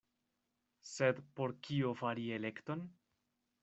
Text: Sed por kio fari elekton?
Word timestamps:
Sed 0.93 1.21
por 1.41 1.55
kio 1.69 1.95
fari 2.03 2.29
elekton? 2.43 2.87